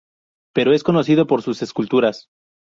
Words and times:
Pero 0.55 0.73
es 0.73 0.81
conocido 0.81 1.27
por 1.27 1.43
sus 1.43 1.61
esculturas. 1.61 2.27